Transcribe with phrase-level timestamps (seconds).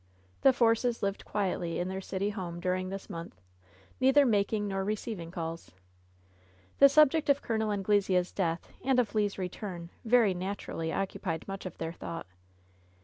[0.41, 3.39] The Forces lived quietly in their city home during this month,
[3.99, 5.69] neither making nor receiving calls.
[6.79, 7.57] The subject of Col.
[7.57, 12.25] Anglesea^s death and of Le's re turn very naturally occupied much of their thought.